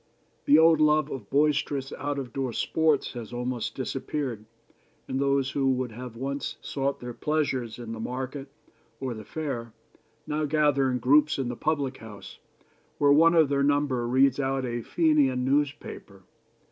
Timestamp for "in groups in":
10.89-11.49